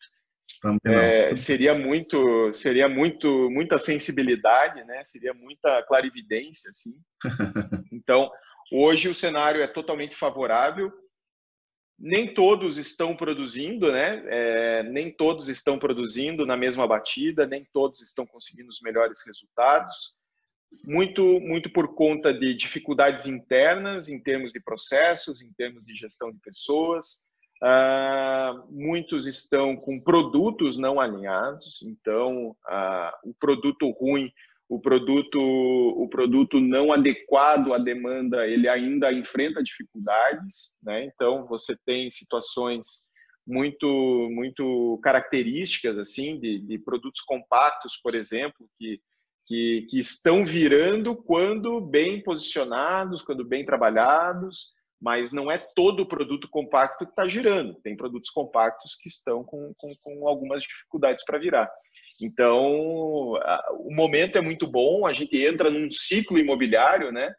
[0.86, 5.04] É, seria muito, seria muito, muita sensibilidade, né?
[5.04, 6.96] Seria muita clarividência, assim.
[7.92, 8.32] Então,
[8.72, 10.90] hoje o cenário é totalmente favorável.
[12.00, 14.24] Nem todos estão produzindo, né?
[14.28, 20.14] É, nem todos estão produzindo na mesma batida, nem todos estão conseguindo os melhores resultados.
[20.84, 26.32] Muito, muito por conta de dificuldades internas em termos de processos, em termos de gestão
[26.32, 27.26] de pessoas
[27.64, 34.32] Uh, muitos estão com produtos não alinhados, então uh, o produto ruim,
[34.70, 41.06] o produto, o produto não adequado à demanda, ele ainda enfrenta dificuldades, né?
[41.06, 43.04] Então você tem situações
[43.46, 43.88] muito,
[44.32, 49.00] muito características assim de, de produtos compactos, por exemplo, que
[49.48, 56.08] que, que estão virando quando bem posicionados, quando bem trabalhados, mas não é todo o
[56.08, 57.76] produto compacto que está girando.
[57.82, 61.72] Tem produtos compactos que estão com, com, com algumas dificuldades para virar.
[62.20, 63.34] Então,
[63.80, 67.32] o momento é muito bom, a gente entra num ciclo imobiliário, né?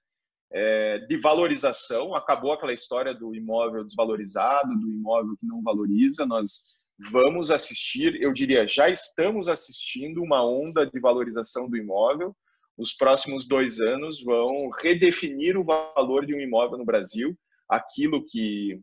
[0.51, 6.69] É, de valorização, acabou aquela história do imóvel desvalorizado, do imóvel que não valoriza, nós
[7.11, 12.35] vamos assistir, eu diria, já estamos assistindo uma onda de valorização do imóvel,
[12.79, 17.37] os próximos dois anos vão redefinir o valor de um imóvel no Brasil,
[17.69, 18.81] aquilo que,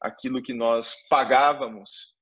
[0.00, 2.15] aquilo que nós pagávamos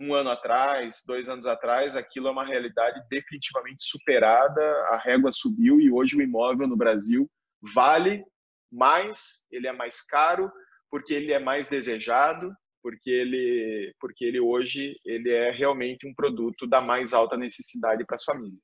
[0.00, 5.80] um ano atrás, dois anos atrás, aquilo é uma realidade definitivamente superada, a régua subiu
[5.80, 7.28] e hoje o imóvel no Brasil
[7.74, 8.24] vale
[8.70, 10.50] mais, ele é mais caro,
[10.90, 16.66] porque ele é mais desejado, porque ele, porque ele hoje ele é realmente um produto
[16.66, 18.62] da mais alta necessidade para as famílias.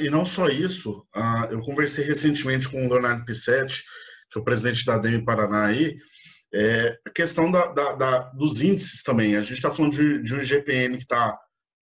[0.00, 1.06] E não só isso,
[1.50, 3.82] eu conversei recentemente com o Leonardo Pissetti,
[4.30, 5.96] que é o presidente da ADEME Paraná aí,
[6.54, 9.36] é, a questão da, da, da, dos índices também.
[9.36, 11.38] A gente está falando de, de um GPM que está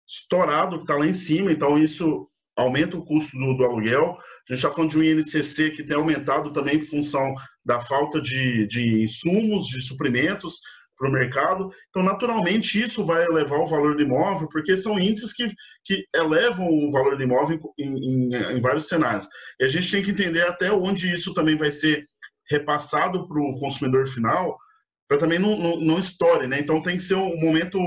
[0.07, 4.17] estourado, que está lá em cima, então isso aumenta o custo do, do aluguel.
[4.49, 7.33] A gente está falando de um INCC que tem aumentado também em função
[7.63, 10.59] da falta de, de insumos, de suprimentos
[10.97, 11.69] para o mercado.
[11.89, 15.47] Então, naturalmente, isso vai elevar o valor do imóvel, porque são índices que,
[15.85, 19.27] que elevam o valor do imóvel em, em, em vários cenários.
[19.59, 22.05] E a gente tem que entender até onde isso também vai ser
[22.49, 24.57] repassado para o consumidor final,
[25.07, 26.59] para também não, não, não estoure, né?
[26.59, 27.79] Então tem que ser um momento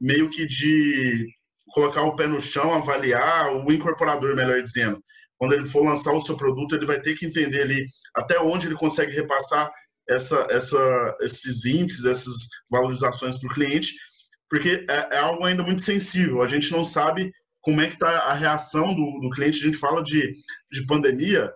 [0.00, 1.28] meio que de
[1.72, 5.02] colocar o pé no chão, avaliar o incorporador, melhor dizendo.
[5.38, 8.66] Quando ele for lançar o seu produto, ele vai ter que entender ali até onde
[8.66, 9.70] ele consegue repassar
[10.08, 13.94] essa, essa, esses índices, essas valorizações para o cliente,
[14.48, 16.42] porque é, é, algo ainda muito sensível.
[16.42, 19.60] A gente não sabe como é que está a reação do, do cliente.
[19.60, 20.34] A gente fala de,
[20.72, 21.50] de pandemia,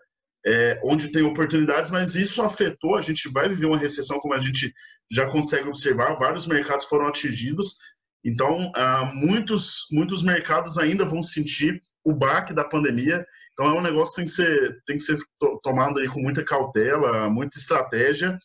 [0.46, 2.96] é, onde tem oportunidades, mas isso afetou.
[2.96, 4.72] A gente vai viver uma recessão, como a gente
[5.10, 7.78] já consegue observar, vários mercados foram atingidos.
[8.24, 13.24] Então, ah, muitos, muitos mercados ainda vão sentir o baque da pandemia.
[13.52, 15.18] Então, é um negócio que tem que ser, tem que ser
[15.62, 18.38] tomado aí com muita cautela, muita estratégia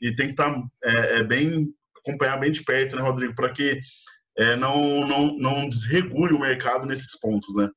[0.00, 3.52] e tem que estar tá, é, é bem acompanhar bem de perto, né, Rodrigo, para
[3.52, 3.78] que
[4.38, 7.68] é, não, não, não desregule o mercado nesses pontos, né?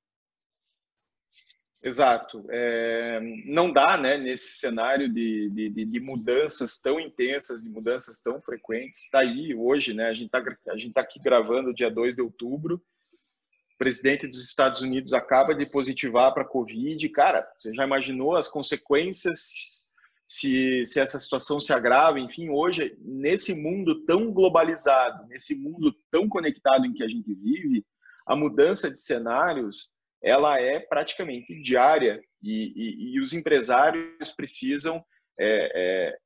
[1.84, 2.46] Exato.
[2.50, 8.42] É, não dá, né, nesse cenário de, de, de, mudanças tão intensas, de mudanças tão
[8.42, 9.04] frequentes.
[9.04, 10.08] Está aí hoje, né?
[10.08, 12.76] A gente está tá aqui gravando dia 2 de outubro.
[12.76, 17.10] O presidente dos Estados Unidos acaba de positivar para a Covid.
[17.10, 19.84] Cara, você já imaginou as consequências
[20.26, 22.18] se, se essa situação se agrava?
[22.18, 27.86] Enfim, hoje, nesse mundo tão globalizado, nesse mundo tão conectado em que a gente vive,
[28.26, 29.92] a mudança de cenários
[30.24, 35.04] ela é praticamente diária e, e, e os empresários precisam,
[35.38, 36.18] é, é,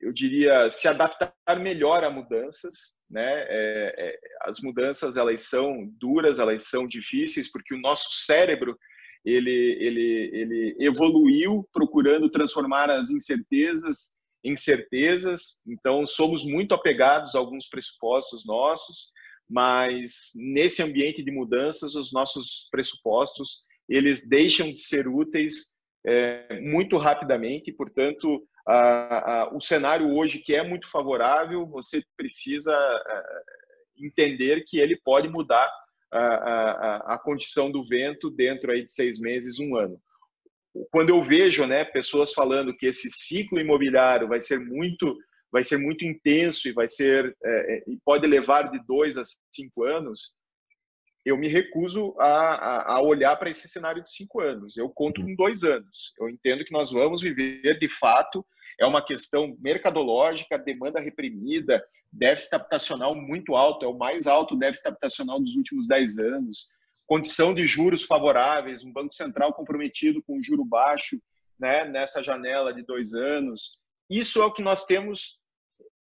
[0.00, 2.96] eu diria, se adaptar melhor a mudanças.
[3.10, 3.44] Né?
[3.48, 8.78] É, é, as mudanças elas são duras, elas são difíceis porque o nosso cérebro
[9.24, 15.60] ele, ele, ele evoluiu procurando transformar as incertezas em certezas.
[15.66, 19.10] Então somos muito apegados a alguns pressupostos nossos
[19.48, 25.74] mas nesse ambiente de mudanças, os nossos pressupostos eles deixam de ser úteis
[26.06, 27.72] é, muito rapidamente.
[27.72, 33.22] Portanto, a, a, o cenário hoje que é muito favorável, você precisa a,
[33.98, 35.70] entender que ele pode mudar
[36.12, 40.00] a, a, condição do vento dentro aí de seis meses, um ano.
[40.90, 45.16] Quando eu vejo, né, pessoas falando que esse ciclo imobiliário vai ser muito
[45.50, 49.22] vai ser muito intenso e vai ser é, é, e pode levar de dois a
[49.52, 50.34] cinco anos,
[51.24, 54.76] eu me recuso a, a, olhar para esse cenário de cinco anos.
[54.76, 56.12] Eu conto com dois anos.
[56.18, 58.46] Eu entendo que nós vamos viver de fato.
[58.80, 64.88] É uma questão mercadológica, demanda reprimida, déficit habitacional muito alto, é o mais alto déficit
[64.88, 66.68] habitacional dos últimos dez anos,
[67.04, 71.20] condição de juros favoráveis, um Banco Central comprometido com um juro baixo
[71.58, 73.80] né, nessa janela de dois anos,
[74.10, 75.37] isso é o que nós temos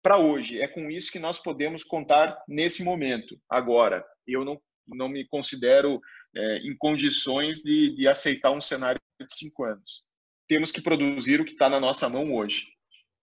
[0.02, 0.60] para hoje.
[0.60, 3.38] É com isso que nós podemos contar nesse momento.
[3.48, 6.00] Agora, eu não, não me considero
[6.34, 10.04] é, em condições de, de aceitar um cenário de cinco anos.
[10.48, 12.66] Temos que produzir o que está na nossa mão hoje.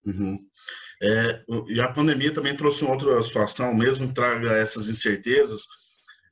[0.06, 0.40] Uhum.
[1.02, 5.64] É, e a pandemia também trouxe outra situação, mesmo traga essas incertezas,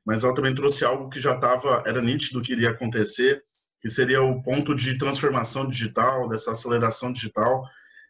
[0.06, 3.44] mas ela também trouxe algo que já estava, era nítido que iria acontecer,
[3.82, 7.64] que seria o ponto de transformação digital, dessa aceleração digital,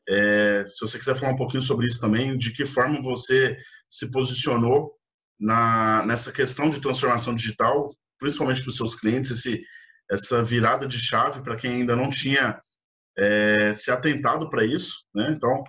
[0.10, 3.58] é, se você quiser falar um pouquinho sobre isso também, de que forma você
[3.90, 4.94] se posicionou
[5.40, 7.88] na, nessa questão de transformação digital,
[8.20, 9.62] principalmente para os seus clientes, esse,
[10.10, 12.62] essa virada de chave para quem ainda não tinha
[13.18, 15.32] é, se atentado para isso, né?
[15.32, 15.64] Então,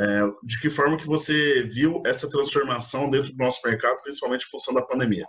[0.00, 4.50] É, de que forma que você viu essa transformação dentro do nosso mercado, principalmente em
[4.50, 5.26] função da pandemia?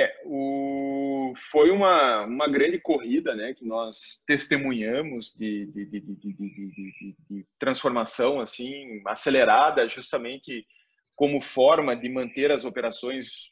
[0.00, 1.34] É, o...
[1.50, 9.02] foi uma, uma grande corrida né, que nós testemunhamos de, de, de, de, transformação assim
[9.06, 10.66] acelerada, justamente
[11.14, 13.50] como forma de manter as operações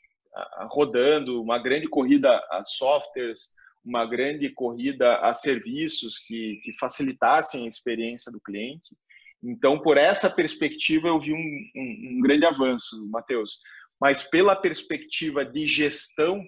[0.70, 3.52] rodando, uma grande corrida a softwares,
[3.84, 8.96] uma grande corrida a serviços que, que facilitassem a experiência do cliente.
[9.42, 13.60] Então, por essa perspectiva, eu vi um, um, um grande avanço, Matheus.
[14.00, 16.42] Mas pela perspectiva de gestão,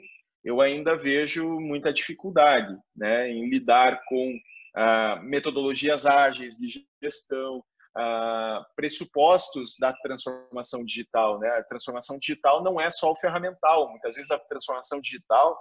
[0.45, 4.39] eu ainda vejo muita dificuldade né, em lidar com
[4.75, 7.63] ah, metodologias ágeis de gestão,
[7.97, 11.39] ah, pressupostos da transformação digital.
[11.39, 11.49] Né?
[11.49, 15.59] A transformação digital não é só o ferramental, muitas vezes a transformação digital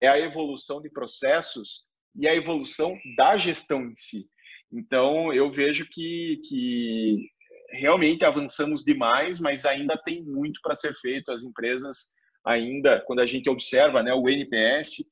[0.00, 1.82] é a evolução de processos
[2.14, 4.26] e a evolução da gestão em si.
[4.72, 7.28] Então, eu vejo que, que
[7.74, 11.30] realmente avançamos demais, mas ainda tem muito para ser feito.
[11.30, 12.12] As empresas
[12.44, 15.04] ainda, quando a gente observa né, o NPS,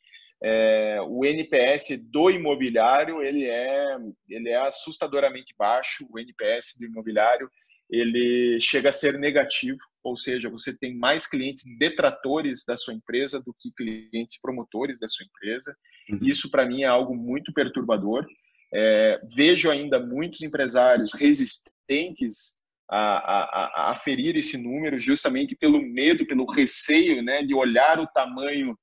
[0.43, 3.97] é, o NPS do imobiliário ele é,
[4.29, 6.07] ele é assustadoramente baixo.
[6.11, 7.49] O NPS do imobiliário
[7.91, 13.39] ele chega a ser negativo, ou seja, você tem mais clientes detratores da sua empresa
[13.39, 15.77] do que clientes promotores da sua empresa.
[16.11, 16.19] Uhum.
[16.23, 18.27] Isso para mim é algo muito perturbador.
[18.75, 26.27] É, vejo ainda muitos empresários resistentes a, a, a, ferir esse número, justamente pelo medo,
[26.27, 28.77] pelo receio né, de olhar o tamanho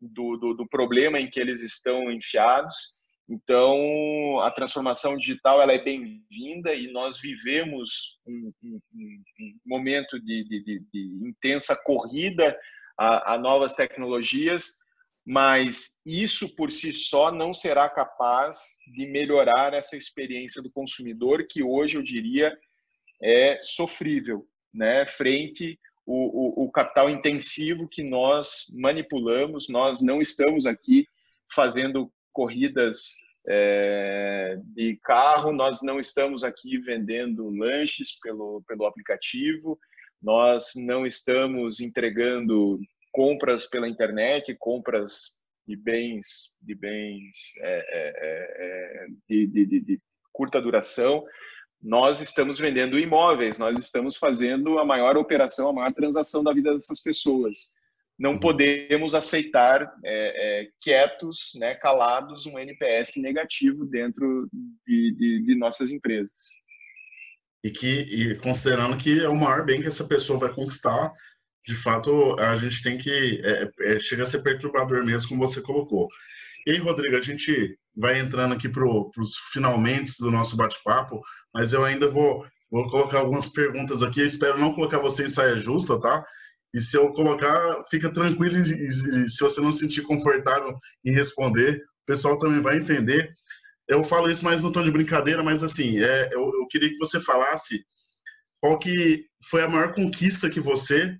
[0.00, 2.96] do, do, do problema em que eles estão enfiados.
[3.28, 10.44] Então, a transformação digital ela é bem-vinda e nós vivemos um, um, um momento de,
[10.44, 12.56] de, de, intensa corrida
[12.96, 14.78] a, a novas tecnologias,
[15.26, 21.64] mas isso por si só não será capaz de melhorar essa experiência do consumidor, que
[21.64, 22.56] hoje eu diria
[23.20, 25.04] é sofrível, né?
[25.04, 31.08] Frente o, o, o capital intensivo que nós manipulamos, nós não estamos aqui
[31.52, 33.16] fazendo corridas
[33.48, 39.76] é, de carro, nós não estamos aqui vendendo lanches pelo, pelo aplicativo,
[40.22, 42.78] nós não estamos entregando
[43.16, 45.34] compras pela internet, compras
[45.66, 50.00] de bens, de bens é, é, é, é de, de, de,
[50.30, 51.24] curta duração.
[51.82, 56.74] Nós estamos vendendo imóveis, nós estamos fazendo a maior operação, a maior transação da vida
[56.74, 57.72] dessas pessoas.
[58.18, 58.40] Não uhum.
[58.40, 64.46] podemos aceitar é, é, quietos, né, calados, um NPS negativo dentro
[64.86, 66.50] de, de nossas empresas.
[67.64, 71.14] E que, e considerando que é o maior bem que essa pessoa vai conquistar
[71.66, 73.40] de fato, a gente tem que.
[73.44, 76.08] É, é, chega a ser perturbador mesmo, como você colocou.
[76.66, 81.20] E aí, Rodrigo, a gente vai entrando aqui para os finalmente do nosso bate-papo,
[81.52, 84.20] mas eu ainda vou, vou colocar algumas perguntas aqui.
[84.20, 86.24] Eu espero não colocar você em saia justa, tá?
[86.72, 91.12] E se eu colocar, fica tranquilo, e, e, se você não se sentir confortável em
[91.12, 93.32] responder, o pessoal também vai entender.
[93.88, 96.98] Eu falo isso mais no tom de brincadeira, mas assim, é, eu, eu queria que
[96.98, 97.84] você falasse
[98.60, 101.16] qual que foi a maior conquista que você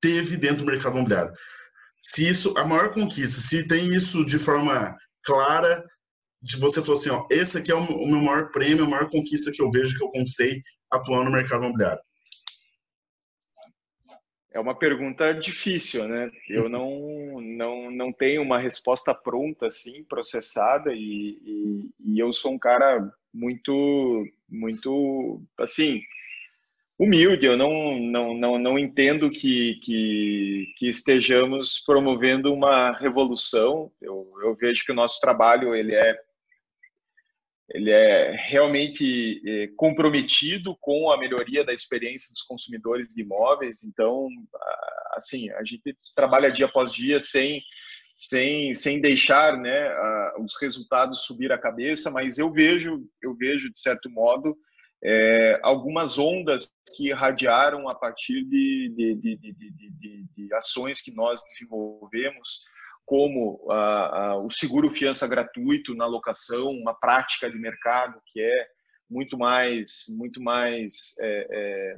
[0.00, 1.32] teve dentro do mercado imobiliário.
[2.02, 5.84] Se isso, a maior conquista, se tem isso de forma clara,
[6.40, 9.50] de você falou assim, ó, esse aqui é o meu maior prêmio, a maior conquista
[9.50, 12.00] que eu vejo que eu conquistei atuando no mercado imobiliário.
[14.52, 16.30] É uma pergunta difícil, né?
[16.48, 22.52] Eu não, não, não tenho uma resposta pronta, assim, processada, e, e, e eu sou
[22.52, 26.00] um cara muito, muito, assim,
[26.98, 33.92] humilde, eu não, não, não, não entendo que, que, que estejamos promovendo uma revolução.
[34.00, 36.18] Eu, eu vejo que o nosso trabalho ele é,
[37.70, 43.84] ele é realmente é, comprometido com a melhoria da experiência dos consumidores de imóveis.
[43.84, 44.28] Então,
[45.12, 47.62] assim, a gente trabalha dia após dia sem
[48.18, 49.90] sem, sem deixar né,
[50.38, 54.56] os resultados subir a cabeça, mas eu vejo, eu vejo de certo modo
[55.04, 62.64] é, algumas ondas que irradiaram a partir de, de, de, de ações que nós desenvolvemos,
[63.04, 68.66] como a, a, o seguro fiança gratuito na locação, uma prática de mercado que é
[69.08, 71.96] muito mais, muito mais é, é,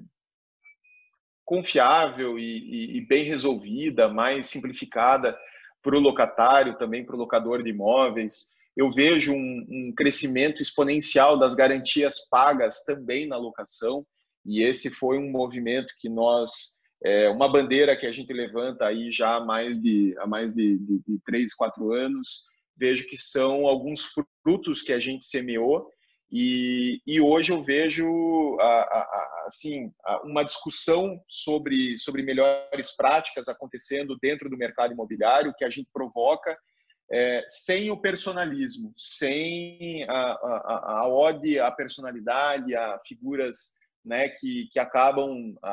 [1.44, 5.38] confiável e, e, e bem resolvida, mais simplificada
[5.82, 11.36] para o locatário, também para o locador de imóveis eu vejo um, um, crescimento exponencial
[11.36, 14.06] das garantias pagas também na locação,
[14.46, 19.10] e esse foi um movimento que nós, é, uma bandeira que a gente levanta aí
[19.10, 22.44] já há mais de, há mais de, de, de três, quatro anos,
[22.76, 24.04] vejo que são alguns
[24.44, 25.90] frutos que a gente semeou
[26.30, 28.06] E, e hoje eu vejo
[28.60, 29.90] a, a, assim
[30.22, 36.56] uma discussão sobre, sobre melhores práticas acontecendo dentro do mercado imobiliário que a gente provoca
[37.10, 43.72] é, sem o personalismo, sem a, a, a ode à personalidade, a figuras
[44.04, 45.70] né, que, que acabam a,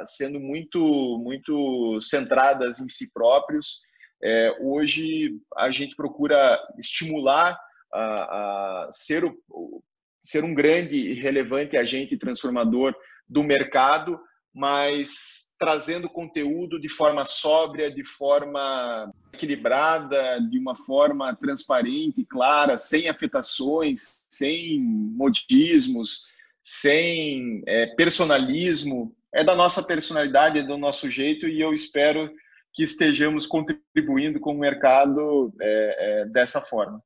[0.00, 3.80] a, sendo muito, muito centradas em si próprios.
[4.22, 7.58] É, hoje a gente procura estimular
[7.92, 9.82] a, ser, o,
[10.22, 12.94] ser um grande e relevante agente transformador
[13.28, 14.18] do mercado,
[14.54, 19.10] mas trazendo conteúdo de forma sóbria, de forma
[19.40, 26.26] equilibrada, de uma forma transparente, clara, sem afetações, sem modismos,
[26.62, 29.16] sem é, personalismo.
[29.32, 32.30] É da nossa personalidade, é do nosso jeito e eu espero
[32.74, 37.02] que estejamos contribuindo com o mercado é, é, dessa forma.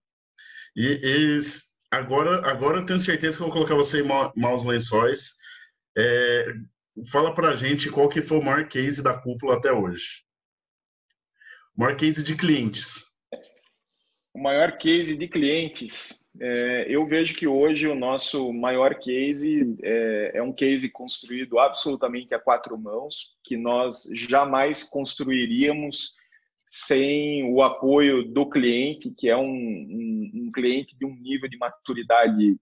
[0.74, 1.38] E, e,
[1.90, 5.36] agora, agora eu tenho certeza que eu vou colocar você em maus lençóis.
[5.96, 6.46] É,
[7.10, 10.23] fala para a gente qual que foi o maior case da cúpula até hoje.
[11.76, 13.10] Maior case de clientes.
[14.32, 16.24] O maior case de clientes.
[16.40, 22.32] É, eu vejo que hoje o nosso maior case é, é, um case construído absolutamente
[22.32, 26.14] a quatro mãos, que nós jamais construiríamos
[26.64, 31.56] sem o apoio do cliente, que é um, um, um cliente de um nível de
[31.58, 32.56] maturidade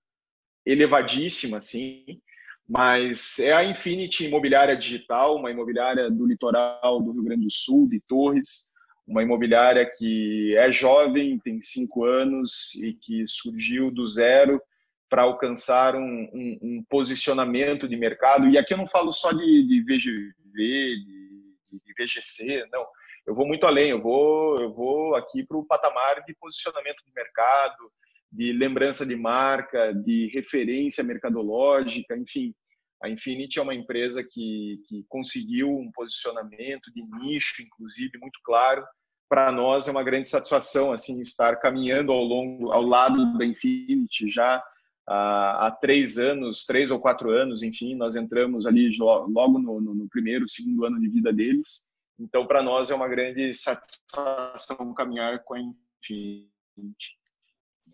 [0.64, 2.20] elevadíssima, assim,
[2.66, 7.88] mas é a Infinity Imobiliária Digital, uma imobiliária do litoral do Rio Grande do Sul,
[7.88, 8.71] de Torres,
[9.07, 14.61] uma imobiliária que é jovem, tem cinco anos e que surgiu do zero
[15.09, 18.48] para alcançar um, um, um, posicionamento de mercado.
[18.48, 22.86] E aqui eu não falo só de, de VGV, de, de VGC, não.
[23.26, 27.12] Eu vou muito além, eu vou, eu vou aqui para o patamar de posicionamento de
[27.14, 27.92] mercado,
[28.32, 32.55] de lembrança de marca, de referência mercadológica, enfim.
[33.03, 38.84] A Infinity é uma empresa que, que conseguiu um posicionamento de nicho, inclusive, muito claro.
[39.28, 44.28] Para nós é uma grande satisfação assim estar caminhando ao longo, ao lado da Infinity
[44.28, 44.62] já
[45.07, 50.09] há, há três anos, três ou quatro anos, enfim, nós entramos ali logo no, no,
[50.09, 51.90] primeiro, segundo ano de vida deles.
[52.18, 56.48] Então, para nós é uma grande satisfação caminhar com a Infinity.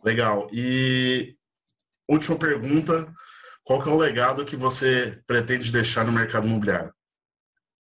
[0.04, 0.48] Legal.
[0.52, 1.36] E
[2.08, 3.12] última pergunta,
[3.68, 6.90] qual que é o legado que você pretende deixar no mercado imobiliário?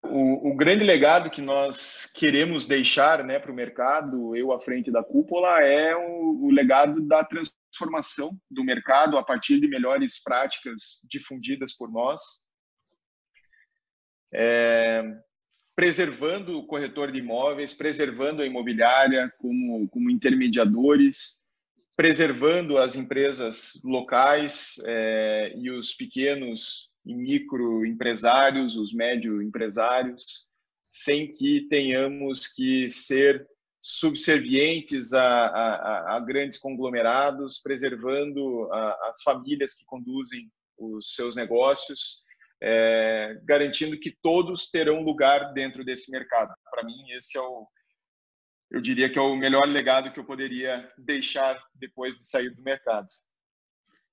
[0.02, 4.90] O, o grande legado que nós queremos deixar né, para o mercado, eu à frente
[4.90, 11.00] da cúpula, é o, o legado da transformação do mercado a partir de melhores práticas
[11.08, 12.20] difundidas por nós.
[14.34, 15.04] É,
[15.76, 21.38] preservando o corretor de imóveis, preservando a imobiliária como, como intermediadores,
[21.96, 30.46] preservando as empresas locais é, e os pequenos e microempresários, os médio empresários,
[30.90, 33.46] sem que tenhamos que ser
[33.80, 42.22] subservientes a, a, a grandes conglomerados, preservando a, as famílias que conduzem os seus negócios,
[42.62, 46.52] é, garantindo que todos terão lugar dentro desse mercado.
[46.70, 47.66] Para mim, esse é o,
[48.70, 52.62] eu diria que é o melhor legado que eu poderia deixar depois de sair do
[52.62, 53.06] mercado.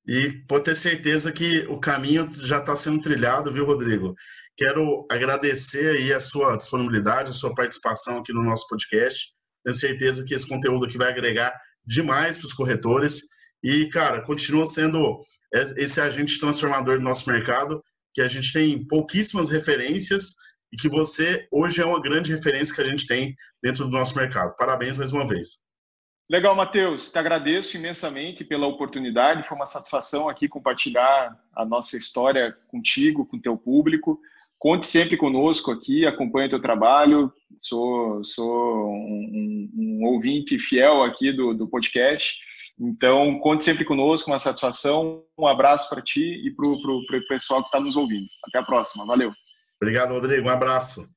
[0.06, 4.14] E pode ter certeza que o caminho já está sendo trilhado, viu, Rodrigo?
[4.56, 9.34] Quero agradecer aí a sua disponibilidade, a sua participação aqui no nosso podcast.
[9.64, 13.22] Tenho certeza que esse conteúdo aqui vai agregar demais para os corretores.
[13.64, 15.22] E, cara, continua sendo
[15.54, 17.82] esse agente transformador do nosso mercado,
[18.14, 20.36] que a gente tem pouquíssimas referências
[20.74, 24.17] e que você hoje é uma grande referência que a gente tem dentro do nosso
[24.17, 24.55] mercado.
[24.57, 25.63] Parabéns mais uma vez.
[26.28, 27.09] Legal, Matheus.
[27.09, 29.47] Te agradeço imensamente pela oportunidade.
[29.47, 34.19] Foi uma satisfação aqui compartilhar a nossa história contigo, com o teu público.
[34.57, 37.32] Conte sempre conosco aqui, acompanhe o teu trabalho.
[37.59, 42.36] Sou, sou um, um, ouvinte fiel aqui do, do podcast.
[42.80, 45.24] Então, conte sempre conosco, uma satisfação.
[45.38, 48.26] Um abraço para ti e para o pessoal que está nos ouvindo.
[48.47, 49.05] Até a próxima.
[49.05, 49.32] Valeu.
[49.84, 50.47] Obrigado, Rodrigo.
[50.47, 51.13] Um abraço.